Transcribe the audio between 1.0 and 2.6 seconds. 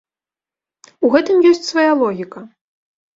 У гэтым ёсць свая логіка.